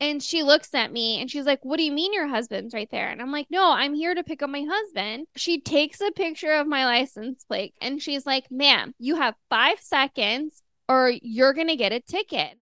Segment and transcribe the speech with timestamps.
[0.00, 2.88] And she looks at me and she's like, What do you mean your husband's right
[2.90, 3.08] there?
[3.08, 5.26] And I'm like, No, I'm here to pick up my husband.
[5.36, 9.78] She takes a picture of my license plate and she's like, Ma'am, you have five
[9.80, 12.58] seconds or you're going to get a ticket.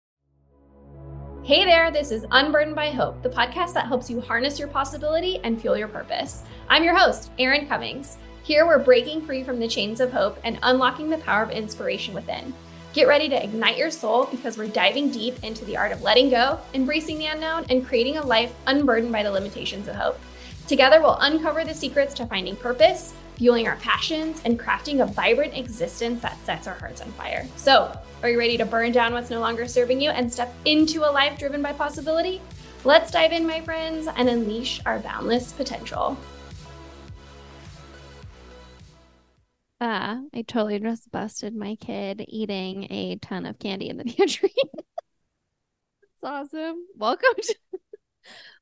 [1.43, 5.39] Hey there, this is Unburdened by Hope, the podcast that helps you harness your possibility
[5.43, 6.41] and fuel your purpose.
[6.69, 8.17] I'm your host, Erin Cummings.
[8.41, 12.13] Here we're breaking free from the chains of hope and unlocking the power of inspiration
[12.13, 12.53] within.
[12.95, 16.29] Get ready to ignite your soul because we're diving deep into the art of letting
[16.29, 20.17] go, embracing the unknown, and creating a life unburdened by the limitations of hope.
[20.65, 25.57] Together, we'll uncover the secrets to finding purpose, fueling our passions, and crafting a vibrant
[25.57, 27.45] existence that sets our hearts on fire.
[27.57, 31.03] So, are you ready to burn down what's no longer serving you and step into
[31.03, 32.41] a life driven by possibility?
[32.85, 36.17] Let's dive in, my friends, and unleash our boundless potential.
[39.81, 44.53] Uh, I totally just busted my kid eating a ton of candy in the pantry.
[46.23, 46.85] That's awesome.
[46.95, 47.55] Welcome to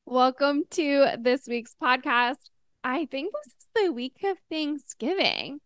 [0.06, 2.38] welcome to this week's podcast.
[2.84, 5.60] I think this is the week of Thanksgiving.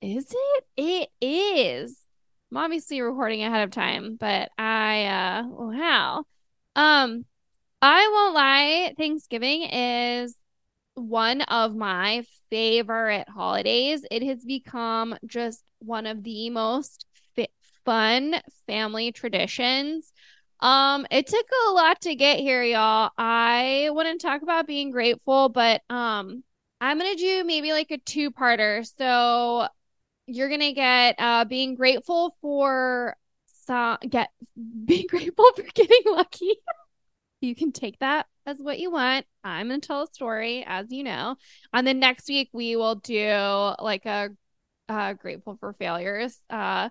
[0.00, 0.64] Is it?
[0.76, 1.98] It is.
[2.50, 6.24] I'm obviously recording ahead of time, but I uh wow.
[6.76, 7.24] Um
[7.80, 10.36] I won't lie, Thanksgiving is
[10.94, 14.04] one of my favorite holidays.
[14.10, 17.06] It has become just one of the most
[17.84, 18.34] fun
[18.66, 20.12] family traditions.
[20.60, 23.10] Um, it took a lot to get here, y'all.
[23.18, 26.44] I want to talk about being grateful, but um,
[26.80, 28.86] I'm gonna do maybe like a two-parter.
[28.96, 29.66] So
[30.26, 33.16] you're gonna get uh being grateful for
[33.64, 34.30] some get
[34.84, 36.54] being grateful for getting lucky.
[37.40, 39.26] you can take that as what you want.
[39.44, 41.36] I'm going to tell a story, as you know.
[41.72, 44.30] And then next week, we will do like a
[44.88, 46.38] uh, grateful for failures.
[46.50, 46.90] Uh,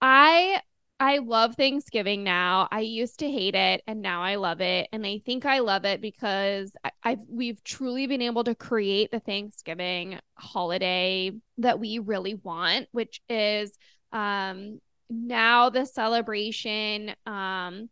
[0.00, 0.60] I
[0.98, 2.68] I love Thanksgiving now.
[2.70, 4.86] I used to hate it and now I love it.
[4.92, 9.10] And I think I love it because I, I've we've truly been able to create
[9.10, 13.76] the Thanksgiving holiday that we really want, which is
[14.12, 17.88] um now the celebration um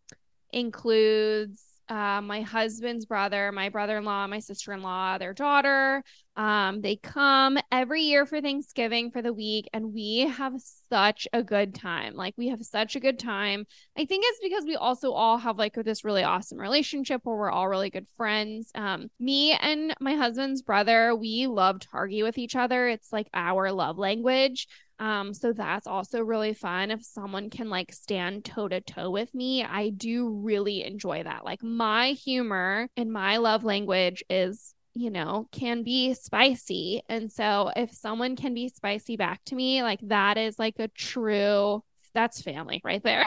[0.52, 6.02] includes uh, my husband's brother, my brother in law, my sister in law, their daughter.
[6.36, 10.52] Um, they come every year for Thanksgiving for the week, and we have
[10.88, 12.14] such a good time.
[12.14, 13.66] Like, we have such a good time.
[13.96, 17.50] I think it's because we also all have like this really awesome relationship where we're
[17.50, 18.70] all really good friends.
[18.74, 22.86] Um, me and my husband's brother, we love to argue with each other.
[22.86, 24.68] It's like our love language.
[24.98, 29.32] Um, so that's also really fun if someone can like stand toe to toe with
[29.34, 29.64] me.
[29.64, 31.44] I do really enjoy that.
[31.44, 37.02] Like my humor and my love language is, you know, can be spicy.
[37.08, 40.88] And so if someone can be spicy back to me, like that is like a
[40.88, 41.82] true
[42.14, 43.26] that's family right there.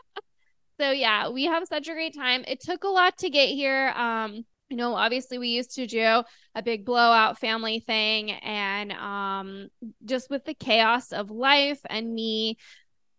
[0.80, 2.44] so yeah, we have such a great time.
[2.46, 3.88] It took a lot to get here.
[3.90, 6.22] Um you know obviously we used to do
[6.54, 9.68] a big blowout family thing and um
[10.04, 12.56] just with the chaos of life and me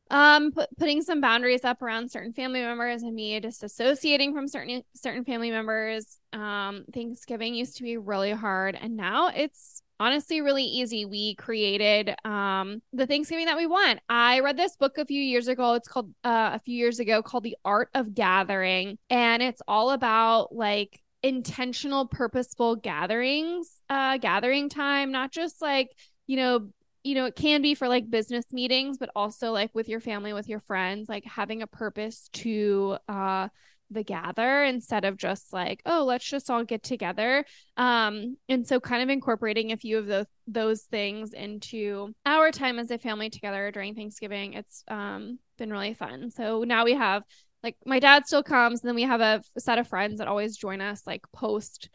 [0.09, 4.81] um p- putting some boundaries up around certain family members and me disassociating from certain
[4.93, 10.63] certain family members um thanksgiving used to be really hard and now it's honestly really
[10.63, 11.05] easy.
[11.05, 13.99] We created um the thanksgiving that we want.
[14.07, 15.73] I read this book a few years ago.
[15.73, 19.89] It's called uh, a few years ago called the art of gathering and it's all
[19.89, 25.89] about like intentional purposeful gatherings uh gathering time not just like
[26.25, 26.69] you know
[27.03, 30.33] you know it can be for like business meetings but also like with your family
[30.33, 33.47] with your friends like having a purpose to uh
[33.89, 37.45] the gather instead of just like oh let's just all get together.
[37.77, 42.79] Um and so kind of incorporating a few of those those things into our time
[42.79, 46.31] as a family together during Thanksgiving it's um been really fun.
[46.31, 47.23] So now we have
[47.67, 50.55] like my dad still comes and then we have a set of friends that always
[50.55, 51.89] join us like post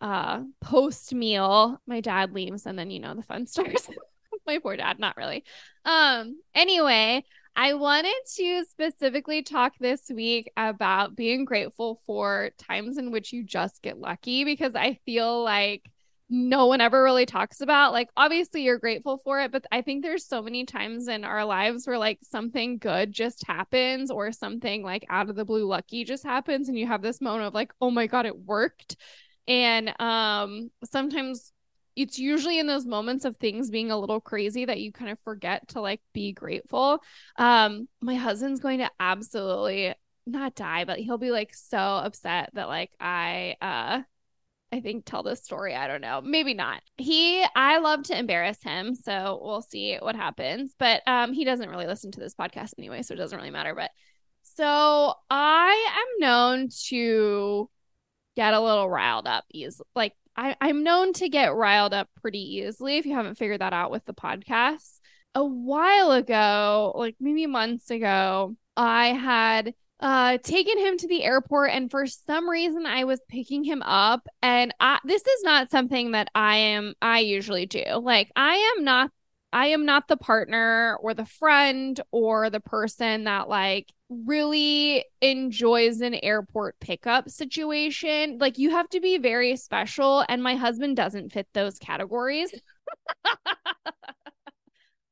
[0.00, 1.80] uh post meal.
[1.86, 3.88] My dad leaves and then you know the fun starts.
[4.46, 5.44] My poor dad not really.
[5.84, 7.24] Um anyway
[7.58, 13.42] i wanted to specifically talk this week about being grateful for times in which you
[13.42, 15.82] just get lucky because i feel like
[16.28, 17.92] no one ever really talks about.
[17.92, 21.44] Like, obviously, you're grateful for it, but I think there's so many times in our
[21.44, 26.04] lives where like something good just happens or something like out of the blue lucky
[26.04, 28.96] just happens, and you have this moment of like, oh my God, it worked.
[29.48, 31.52] And um, sometimes
[31.94, 35.18] it's usually in those moments of things being a little crazy that you kind of
[35.24, 37.02] forget to like be grateful.
[37.36, 39.94] Um, my husband's going to absolutely
[40.26, 44.02] not die, but he'll be like so upset that like I uh
[44.76, 45.74] I think tell this story.
[45.74, 46.20] I don't know.
[46.22, 46.82] Maybe not.
[46.98, 50.74] He I love to embarrass him, so we'll see what happens.
[50.78, 53.74] But um he doesn't really listen to this podcast anyway, so it doesn't really matter.
[53.74, 53.90] But
[54.42, 57.70] So I am known to
[58.36, 59.86] get a little riled up easily.
[59.94, 63.72] Like I, I'm known to get riled up pretty easily if you haven't figured that
[63.72, 65.00] out with the podcast.
[65.34, 71.70] A while ago, like maybe months ago, I had uh taken him to the airport
[71.70, 76.10] and for some reason I was picking him up and I this is not something
[76.10, 77.84] that I am I usually do.
[78.02, 79.10] Like I am not
[79.52, 86.02] I am not the partner or the friend or the person that like really enjoys
[86.02, 88.36] an airport pickup situation.
[88.38, 92.54] Like you have to be very special and my husband doesn't fit those categories.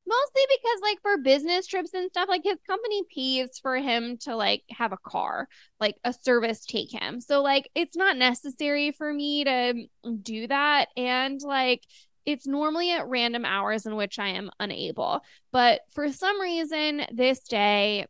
[0.07, 4.35] Mostly because like for business trips and stuff, like his company pays for him to
[4.35, 5.47] like have a car,
[5.79, 7.19] like a service take him.
[7.19, 9.87] So like it's not necessary for me to
[10.21, 11.83] do that and like
[12.25, 15.21] it's normally at random hours in which I am unable.
[15.51, 18.05] But for some reason this day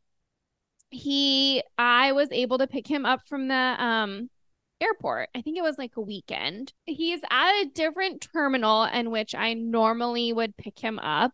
[0.89, 4.29] he I was able to pick him up from the um
[4.81, 5.29] airport.
[5.35, 6.73] I think it was like a weekend.
[6.85, 11.33] He's at a different terminal in which I normally would pick him up.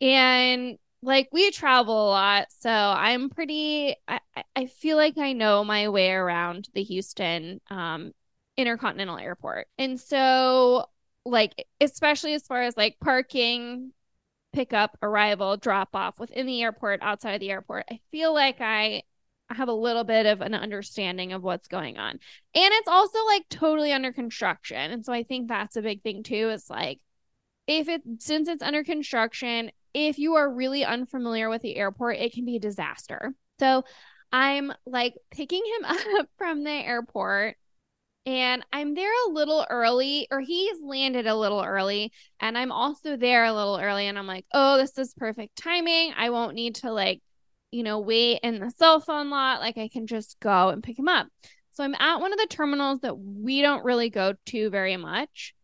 [0.00, 4.20] And like we travel a lot, so I'm pretty I,
[4.54, 8.12] I feel like I know my way around the Houston um
[8.56, 9.68] intercontinental airport.
[9.78, 10.86] And so
[11.24, 13.92] like especially as far as like parking,
[14.52, 19.02] pickup, arrival, drop off within the airport, outside of the airport, I feel like I
[19.50, 22.12] have a little bit of an understanding of what's going on.
[22.12, 22.20] And
[22.54, 24.90] it's also like totally under construction.
[24.90, 26.50] And so I think that's a big thing too.
[26.50, 27.00] Is like
[27.66, 32.32] if it since it's under construction, if you are really unfamiliar with the airport, it
[32.32, 33.32] can be a disaster.
[33.58, 33.84] So
[34.30, 35.84] I'm like picking him
[36.18, 37.56] up from the airport
[38.26, 43.16] and I'm there a little early, or he's landed a little early, and I'm also
[43.16, 44.08] there a little early.
[44.08, 46.12] And I'm like, oh, this is perfect timing.
[46.16, 47.22] I won't need to, like,
[47.70, 49.60] you know, wait in the cell phone lot.
[49.60, 51.28] Like, I can just go and pick him up.
[51.70, 55.54] So I'm at one of the terminals that we don't really go to very much.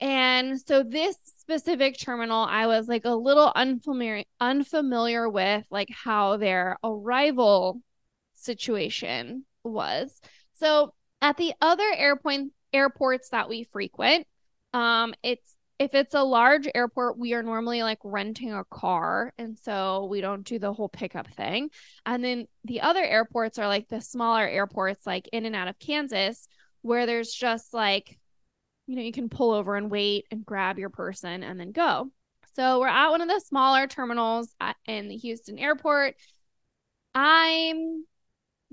[0.00, 6.38] And so this specific terminal, I was like a little unfamiliar unfamiliar with like how
[6.38, 7.82] their arrival
[8.34, 10.20] situation was.
[10.54, 14.26] So at the other airport airports that we frequent,
[14.72, 19.32] um, it's if it's a large airport, we are normally like renting a car.
[19.38, 21.70] And so we don't do the whole pickup thing.
[22.04, 25.78] And then the other airports are like the smaller airports, like in and out of
[25.78, 26.46] Kansas,
[26.82, 28.18] where there's just like
[28.90, 32.10] you know, you can pull over and wait and grab your person and then go.
[32.54, 36.16] So we're at one of the smaller terminals at, in the Houston airport.
[37.14, 38.04] I'm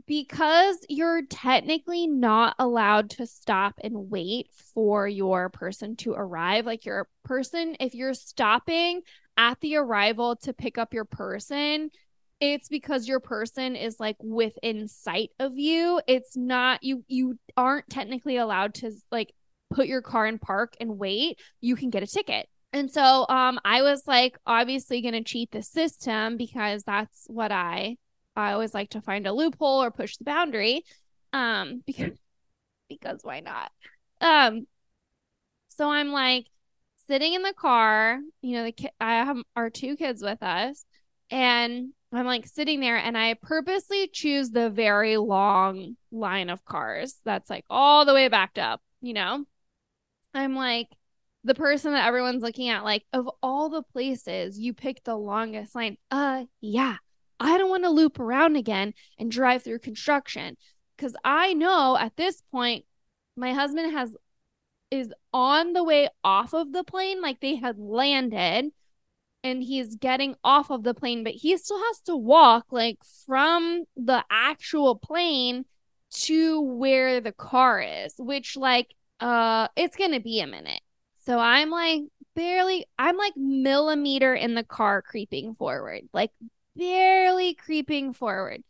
[0.08, 6.66] because you're technically not allowed to stop and wait for your person to arrive.
[6.66, 9.02] Like your person, if you're stopping
[9.38, 11.92] at the arrival to pick up your person,
[12.40, 16.02] it's because your person is like within sight of you.
[16.08, 19.31] It's not you you aren't technically allowed to like
[19.69, 22.48] put your car in park and wait, you can get a ticket.
[22.74, 27.52] And so um I was like obviously going to cheat the system because that's what
[27.52, 27.98] I
[28.36, 30.84] I always like to find a loophole or push the boundary
[31.34, 32.18] um because
[32.90, 33.72] because why not?
[34.22, 34.68] Um
[35.69, 36.48] so I'm like
[37.08, 40.86] sitting in the car, you know, the ki- I have our two kids with us
[41.31, 47.16] and I'm like sitting there and I purposely choose the very long line of cars
[47.25, 49.45] that's like all the way backed up, you know?
[50.34, 50.88] I'm like
[51.44, 55.76] the person that everyone's looking at, like, of all the places you picked the longest
[55.76, 55.98] line.
[56.12, 56.98] Uh, yeah,
[57.40, 60.57] I don't want to loop around again and drive through construction
[60.96, 62.86] because I know at this point
[63.36, 64.16] my husband has
[64.90, 68.72] is on the way off of the plane, like they had landed
[69.44, 73.84] and he's getting off of the plane, but he still has to walk like from
[73.96, 75.66] the actual plane
[76.10, 80.81] to where the car is, which like uh it's gonna be a minute.
[81.19, 82.02] So i'm like
[82.36, 86.31] barely i'm like millimeter in the car creeping forward like
[86.76, 88.64] barely creeping forward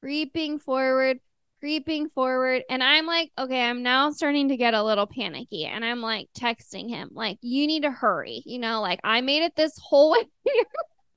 [0.00, 1.20] creeping forward
[1.60, 2.64] creeping forward.
[2.70, 6.28] And i'm like okay i'm now starting to get a little panicky and i'm like
[6.36, 10.12] texting him like you need to hurry you know like i made it this whole
[10.12, 10.24] way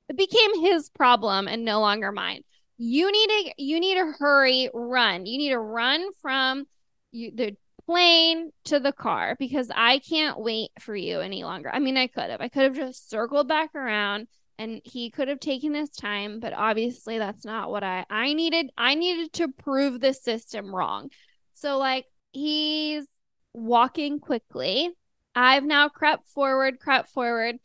[0.09, 2.43] it became his problem and no longer mine.
[2.77, 5.25] You need to you need to hurry run.
[5.25, 6.65] You need to run from
[7.11, 7.55] you the
[7.85, 11.69] plane to the car because I can't wait for you any longer.
[11.73, 12.41] I mean, I could have.
[12.41, 14.27] I could have just circled back around
[14.57, 18.69] and he could have taken his time, but obviously that's not what I I needed.
[18.77, 21.09] I needed to prove the system wrong.
[21.53, 23.05] So like he's
[23.53, 24.89] walking quickly.
[25.35, 27.57] I've now crept forward, crept forward.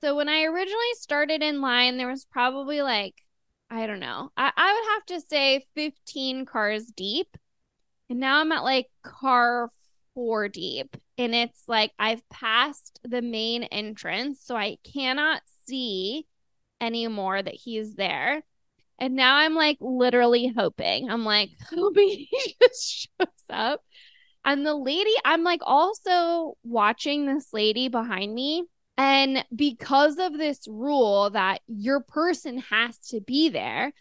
[0.00, 3.14] So when I originally started in line, there was probably like
[3.68, 4.30] I don't know.
[4.36, 7.36] I, I would have to say 15 cars deep.
[8.08, 9.70] And now I'm at like car
[10.14, 10.96] four deep.
[11.18, 14.40] And it's like I've passed the main entrance.
[14.42, 16.26] So I cannot see
[16.80, 18.42] anymore that he's there.
[18.98, 21.10] And now I'm like literally hoping.
[21.10, 23.82] I'm like, hoping he just shows up.
[24.44, 28.64] And the lady, I'm like also watching this lady behind me.
[28.96, 33.92] And because of this rule that your person has to be there,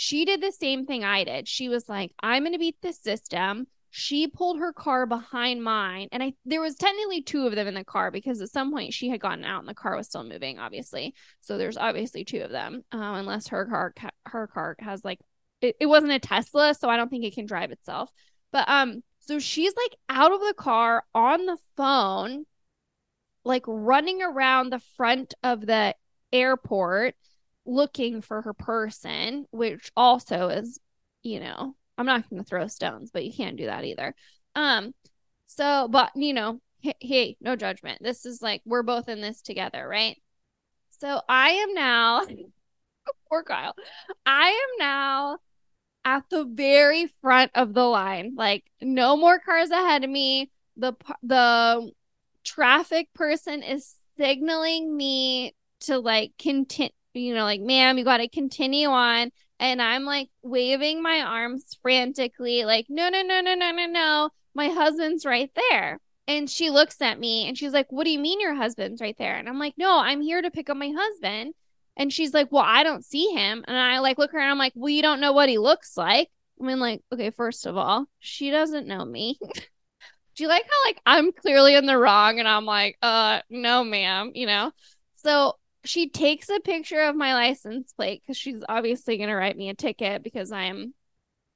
[0.00, 1.48] she did the same thing I did.
[1.48, 3.66] She was like, I'm going to beat the system.
[3.90, 6.06] She pulled her car behind mine.
[6.12, 8.94] And I there was technically two of them in the car because at some point
[8.94, 11.14] she had gotten out and the car was still moving, obviously.
[11.40, 12.84] So there's obviously two of them.
[12.92, 13.92] Um, unless her car
[14.26, 15.18] her car has like
[15.60, 18.08] it, it wasn't a Tesla, so I don't think it can drive itself.
[18.52, 22.44] But um so she's like out of the car on the phone,
[23.42, 25.96] like running around the front of the
[26.32, 27.16] airport
[27.68, 30.80] looking for her person, which also is,
[31.22, 34.14] you know, I'm not going to throw stones, but you can't do that either.
[34.54, 34.94] Um,
[35.46, 38.02] so, but you know, hey, hey, no judgment.
[38.02, 40.20] This is like we're both in this together, right?
[40.98, 42.22] So I am now,
[43.28, 43.74] poor Kyle.
[44.24, 45.38] I am now
[46.04, 48.34] at the very front of the line.
[48.34, 50.50] Like no more cars ahead of me.
[50.76, 51.92] The the
[52.44, 58.28] traffic person is signaling me to like continue, you know, like ma'am, you got to
[58.28, 59.30] continue on.
[59.60, 64.30] And I'm like waving my arms frantically, like, no, no, no, no, no, no, no.
[64.54, 66.00] My husband's right there.
[66.28, 69.16] And she looks at me and she's like, What do you mean your husband's right
[69.18, 69.34] there?
[69.36, 71.54] And I'm like, No, I'm here to pick up my husband.
[71.96, 73.64] And she's like, Well, I don't see him.
[73.66, 74.50] And I like look around.
[74.50, 76.28] I'm like, Well, you don't know what he looks like.
[76.60, 79.38] I mean, like, okay, first of all, she doesn't know me.
[80.38, 83.82] Do you like how like I'm clearly in the wrong and I'm like, uh, no,
[83.82, 84.70] ma'am, you know?
[85.16, 85.54] So
[85.84, 89.74] she takes a picture of my license plate because she's obviously gonna write me a
[89.74, 90.94] ticket because I'm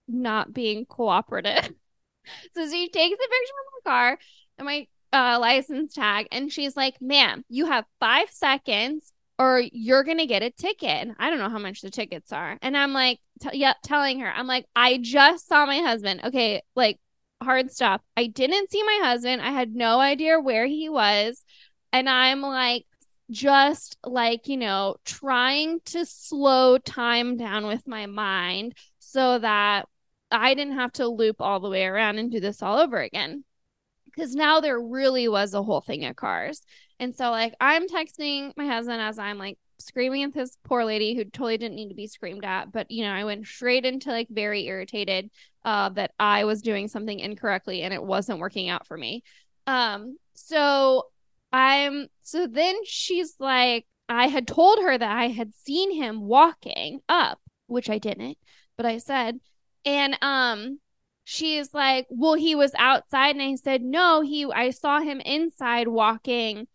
[0.09, 1.65] not being cooperative.
[2.55, 4.19] so she takes a picture of my car
[4.59, 10.05] and my uh, license tag and she's like, ma'am, you have five seconds or you're
[10.05, 11.09] gonna get a ticket.
[11.19, 12.59] I don't know how much the tickets are.
[12.63, 16.21] And I'm like, t- yeah, telling her, I'm like, I just saw my husband.
[16.25, 16.99] Okay, like
[17.43, 18.03] hard stop.
[18.17, 19.43] I didn't see my husband.
[19.43, 21.45] I had no idea where he was.
[21.93, 22.87] And I'm like,
[23.33, 29.89] just like, you know, trying to slow time down with my mind so that
[30.31, 33.45] I didn't have to loop all the way around and do this all over again.
[34.05, 36.63] Because now there really was a whole thing of cars.
[37.01, 41.15] And so, like, I'm texting my husband as I'm like screaming at this poor lady
[41.15, 42.71] who totally didn't need to be screamed at.
[42.71, 45.31] But, you know, I went straight into like very irritated
[45.65, 49.23] uh, that I was doing something incorrectly and it wasn't working out for me.
[49.67, 51.07] Um, so
[51.53, 57.01] I'm, so then she's like, I had told her that I had seen him walking
[57.09, 58.39] up, which I didn't,
[58.77, 59.41] but I said,
[59.85, 60.81] and, um,
[61.25, 63.37] she's like, well, he was outside.
[63.37, 66.67] And I said, no, he, I saw him inside walking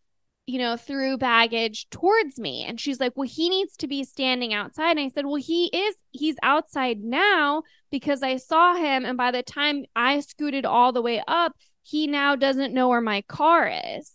[0.47, 2.63] you know, through baggage towards me.
[2.63, 4.91] And she's like, Well, he needs to be standing outside.
[4.91, 9.05] And I said, Well, he is, he's outside now because I saw him.
[9.05, 11.53] And by the time I scooted all the way up,
[11.83, 14.13] he now doesn't know where my car is.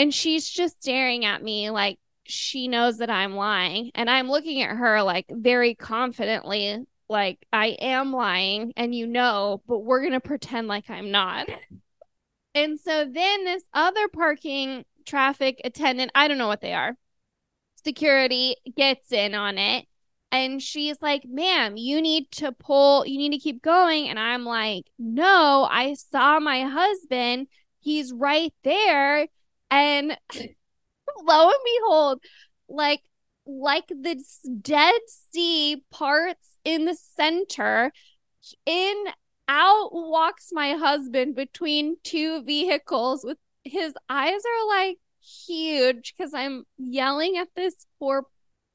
[0.00, 3.90] And she's just staring at me like she knows that I'm lying.
[3.94, 6.78] And I'm looking at her like very confidently,
[7.10, 11.50] like I am lying and you know, but we're going to pretend like I'm not.
[12.54, 16.96] And so then this other parking traffic attendant, I don't know what they are,
[17.84, 19.84] security gets in on it.
[20.32, 24.08] And she's like, ma'am, you need to pull, you need to keep going.
[24.08, 27.48] And I'm like, no, I saw my husband.
[27.80, 29.28] He's right there.
[29.70, 30.16] And
[31.22, 32.22] lo and behold,
[32.68, 33.02] like,
[33.46, 34.22] like the
[34.60, 35.00] Dead
[35.32, 37.92] Sea parts in the center,
[38.66, 39.04] in
[39.48, 44.98] out walks my husband between two vehicles with his eyes are like
[45.46, 48.26] huge because I'm yelling at this poor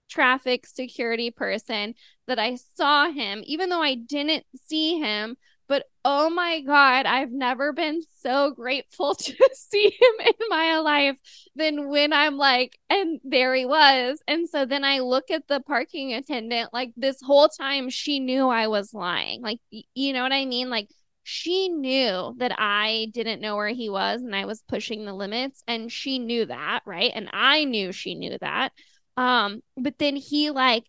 [0.10, 1.96] traffic security person
[2.28, 5.38] that I saw him, even though I didn't see him.
[5.68, 11.18] But oh my God, I've never been so grateful to see him in my life
[11.56, 14.22] than when I'm like, and there he was.
[14.28, 18.48] And so then I look at the parking attendant, like this whole time she knew
[18.48, 19.42] I was lying.
[19.42, 20.70] Like, you know what I mean?
[20.70, 20.90] Like,
[21.28, 25.64] she knew that I didn't know where he was and I was pushing the limits
[25.68, 27.12] and she knew that, right?
[27.16, 28.74] And I knew she knew that.
[29.18, 30.84] Um but then he like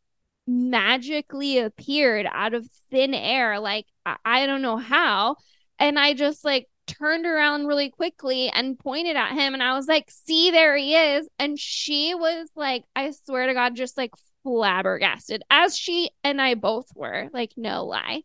[0.46, 5.36] magically appeared out of thin air like I, I don't know how
[5.78, 9.88] and I just like turned around really quickly and pointed at him and I was
[9.88, 14.12] like, "See, there he is." And she was like, I swear to God just like
[14.44, 18.22] flabbergasted, as she and I both were, like, no lie.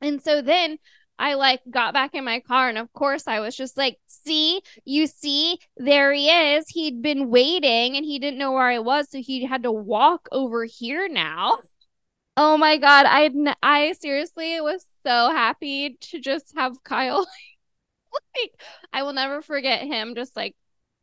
[0.00, 0.78] And so then
[1.22, 4.60] I like got back in my car and of course I was just like, "See,
[4.84, 6.68] you see, there he is.
[6.68, 10.28] He'd been waiting and he didn't know where I was, so he had to walk
[10.32, 11.58] over here now."
[12.36, 13.30] Oh my god, I
[13.62, 17.26] I seriously was so happy to just have Kyle
[18.36, 18.52] like
[18.92, 20.56] I will never forget him just like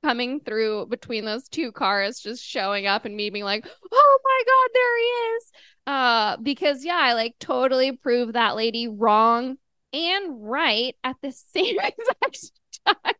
[0.03, 4.43] coming through between those two cars just showing up and me being like, "Oh my
[4.45, 5.05] god, there he
[5.38, 5.51] is."
[5.88, 9.57] Uh because yeah, I like totally proved that lady wrong
[9.93, 12.51] and right at the same exact
[12.86, 13.13] time.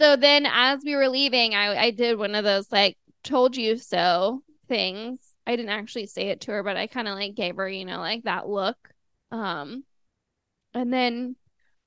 [0.00, 3.76] So then as we were leaving, I, I did one of those like told you
[3.78, 5.20] so things.
[5.46, 7.84] I didn't actually say it to her, but I kind of like gave her, you
[7.84, 8.76] know, like that look.
[9.30, 9.84] Um
[10.74, 11.36] and then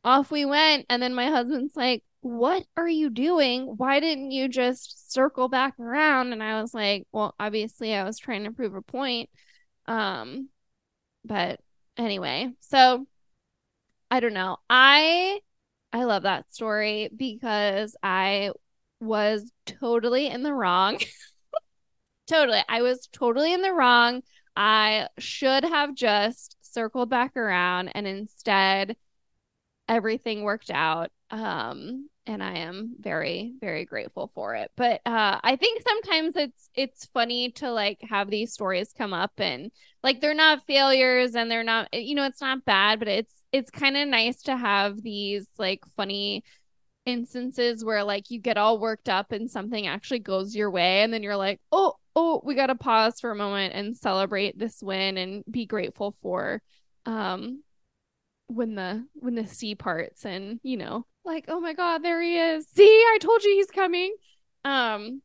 [0.04, 3.66] off we went and then my husband's like, "What are you doing?
[3.78, 8.20] Why didn't you just circle back around?" And I was like, "Well, obviously I was
[8.20, 9.30] trying to prove a point."
[9.88, 10.50] Um
[11.26, 11.60] but
[11.98, 13.08] anyway, so
[14.10, 14.58] I don't know.
[14.70, 15.42] I
[15.94, 18.52] I love that story because I
[19.00, 21.00] was totally in the wrong.
[22.28, 22.64] totally.
[22.68, 24.22] I was totally in the wrong.
[24.56, 28.98] I should have just circled back around and instead
[29.88, 31.12] everything worked out.
[31.32, 34.72] Um and I am very very grateful for it.
[34.76, 39.32] But uh I think sometimes it's it's funny to like have these stories come up
[39.38, 39.72] and
[40.04, 43.72] like they're not failures and they're not you know it's not bad, but it's it's
[43.72, 46.44] kind of nice to have these like funny
[47.06, 51.14] instances where like you get all worked up and something actually goes your way and
[51.14, 54.82] then you're like, "Oh, oh, we got to pause for a moment and celebrate this
[54.84, 56.62] win and be grateful for
[57.06, 57.64] um
[58.48, 62.38] when the when the sea parts and you know like oh my god there he
[62.38, 62.68] is.
[62.70, 64.16] See i told you he's coming.
[64.66, 65.22] Um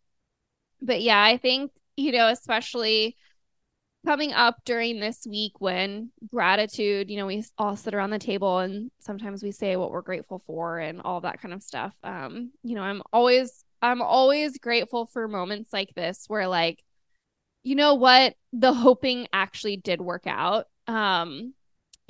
[0.81, 3.17] but yeah i think you know especially
[4.05, 8.59] coming up during this week when gratitude you know we all sit around the table
[8.59, 11.95] and sometimes we say what we're grateful for and all that kind of stuff.
[12.03, 16.83] Um you know i'm always i'm always grateful for moments like this where like
[17.65, 18.35] you know what?
[18.53, 20.67] The hoping actually did work out.
[20.89, 21.55] Um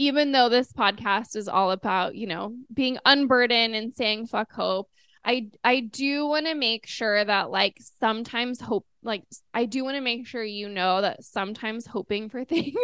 [0.03, 4.91] even though this podcast is all about, you know, being unburdened and saying fuck hope,
[5.25, 9.23] I I do want to make sure that like sometimes hope like
[9.55, 12.75] I do want to make sure you know that sometimes hoping for things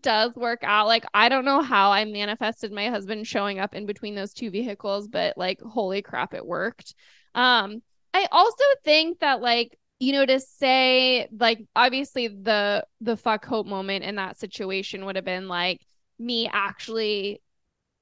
[0.00, 0.86] does work out.
[0.86, 4.50] Like I don't know how I manifested my husband showing up in between those two
[4.50, 6.94] vehicles, but like holy crap it worked.
[7.34, 7.82] Um
[8.14, 13.66] I also think that like you know to say like obviously the the fuck hope
[13.66, 15.80] moment in that situation would have been like
[16.18, 17.42] me actually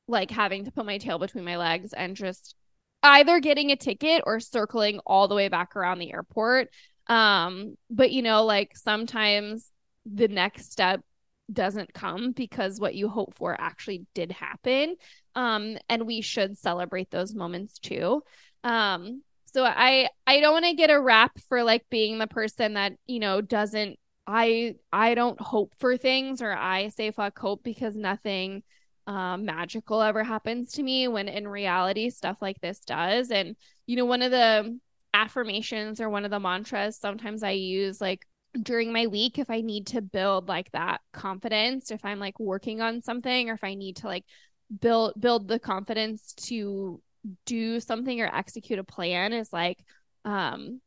[0.09, 2.55] like having to put my tail between my legs and just
[3.03, 6.69] either getting a ticket or circling all the way back around the airport.
[7.09, 9.71] Um, but you know, like sometimes
[10.05, 11.01] the next step
[11.53, 14.97] doesn't come because what you hope for actually did happen.
[15.35, 18.23] Um, and we should celebrate those moments too.
[18.65, 22.75] Um, so I I don't want to get a rap for like being the person
[22.75, 27.62] that, you know, doesn't I I don't hope for things or I say fuck hope
[27.62, 28.62] because nothing
[29.07, 33.31] um, magical ever happens to me when in reality stuff like this does.
[33.31, 34.79] And you know, one of the
[35.15, 38.27] affirmations or one of the mantras sometimes I use like
[38.61, 42.81] during my week if I need to build like that confidence, if I'm like working
[42.81, 44.25] on something or if I need to like
[44.81, 47.01] build build the confidence to
[47.45, 49.79] do something or execute a plan is like
[50.25, 50.81] um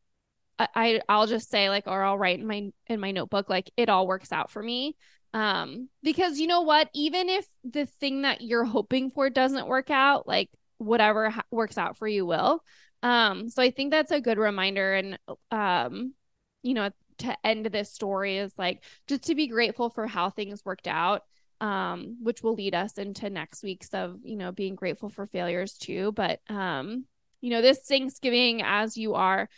[0.60, 3.90] I I'll just say like or I'll write in my in my notebook like it
[3.90, 4.96] all works out for me.
[5.34, 6.90] Um because you know what?
[6.94, 11.78] Even if the thing that you're hoping for doesn't work out like whatever ha- works
[11.78, 12.64] out for you will.
[13.04, 14.94] Um so I think that's a good reminder.
[14.96, 15.20] And
[15.52, 16.14] um
[16.64, 20.64] you know to end this story is like just to be grateful for how things
[20.64, 21.24] worked out
[21.60, 25.74] um which will lead us into next week's of you know being grateful for failures
[25.74, 26.12] too.
[26.14, 27.06] But um
[27.42, 29.50] you know this Thanksgiving as you are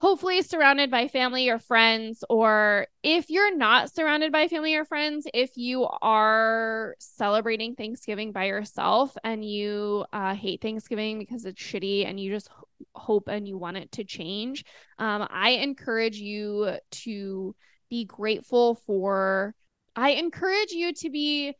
[0.00, 5.26] hopefully surrounded by family or friends or if you're not surrounded by family or friends
[5.34, 12.06] if you are celebrating thanksgiving by yourself and you uh, hate thanksgiving because it's shitty
[12.06, 12.48] and you just
[12.94, 14.64] hope and you want it to change
[14.98, 17.54] um, i encourage you to
[17.90, 19.54] be grateful for
[19.96, 21.52] i encourage you to be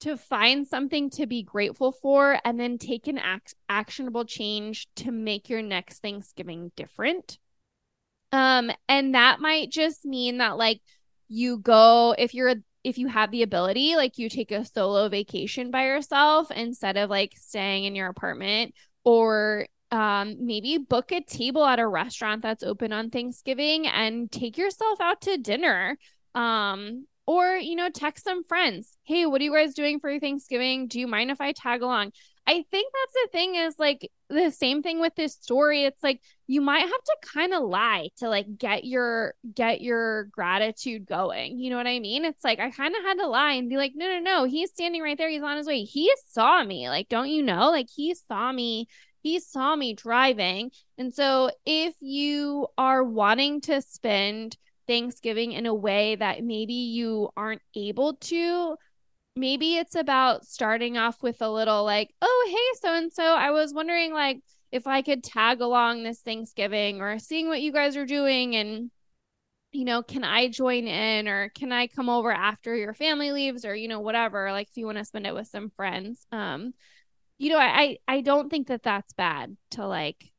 [0.00, 5.12] to find something to be grateful for and then take an act- actionable change to
[5.12, 7.38] make your next thanksgiving different
[8.32, 10.80] um, and that might just mean that like
[11.28, 15.70] you go if you're if you have the ability, like you take a solo vacation
[15.70, 21.64] by yourself instead of like staying in your apartment or um, maybe book a table
[21.66, 25.98] at a restaurant that's open on Thanksgiving and take yourself out to dinner
[26.34, 28.96] Um, or, you know, text some friends.
[29.04, 30.88] Hey, what are you guys doing for Thanksgiving?
[30.88, 32.12] Do you mind if I tag along?
[32.50, 35.84] I think that's the thing is like the same thing with this story.
[35.84, 40.24] It's like you might have to kind of lie to like get your get your
[40.24, 41.60] gratitude going.
[41.60, 42.24] You know what I mean?
[42.24, 44.70] It's like I kind of had to lie and be like, no, no, no, he's
[44.70, 45.30] standing right there.
[45.30, 45.84] He's on his way.
[45.84, 46.88] He saw me.
[46.88, 47.70] Like, don't you know?
[47.70, 48.88] Like he saw me.
[49.22, 50.72] He saw me driving.
[50.98, 54.56] And so if you are wanting to spend
[54.88, 58.76] Thanksgiving in a way that maybe you aren't able to,
[59.36, 63.50] maybe it's about starting off with a little like, oh, hey, so and so, I
[63.50, 67.96] was wondering like if I could tag along this Thanksgiving or seeing what you guys
[67.96, 68.90] are doing and
[69.72, 73.64] you know, can I join in or can I come over after your family leaves
[73.64, 76.26] or you know whatever, like if you want to spend it with some friends.
[76.32, 76.74] Um
[77.38, 80.30] you know, I I don't think that that's bad to like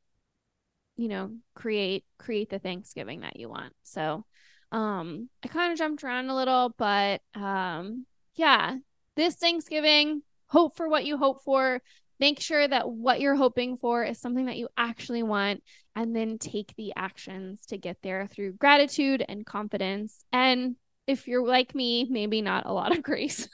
[0.96, 3.72] you know, create create the Thanksgiving that you want.
[3.82, 4.24] So,
[4.70, 8.76] um, I kind of jumped around a little, but um, yeah,
[9.16, 11.82] this Thanksgiving, hope for what you hope for.
[12.20, 15.62] Make sure that what you're hoping for is something that you actually want,
[15.96, 20.24] and then take the actions to get there through gratitude and confidence.
[20.32, 23.48] And if you're like me, maybe not a lot of grace.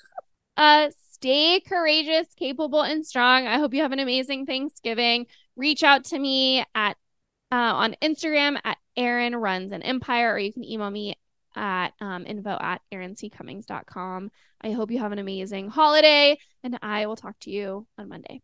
[0.57, 3.47] uh, stay courageous, capable, and strong.
[3.47, 5.27] I hope you have an amazing Thanksgiving.
[5.57, 6.97] Reach out to me at
[7.51, 11.17] uh, on Instagram at Erin Runs an Empire, or you can email me
[11.57, 14.31] at um, info at erincummings.com.
[14.61, 18.43] I hope you have an amazing holiday, and I will talk to you on Monday.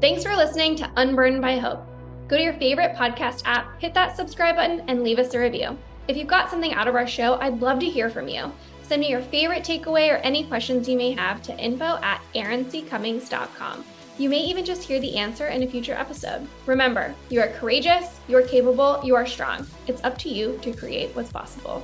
[0.00, 1.86] Thanks for listening to Unburdened by Hope.
[2.28, 5.78] Go to your favorite podcast app, hit that subscribe button, and leave us a review.
[6.08, 8.50] If you've got something out of our show, I'd love to hear from you.
[8.82, 13.84] Send me your favorite takeaway or any questions you may have to info at erincummings.com.
[14.18, 16.46] You may even just hear the answer in a future episode.
[16.66, 19.66] Remember, you are courageous, you are capable, you are strong.
[19.86, 21.82] It's up to you to create what's possible.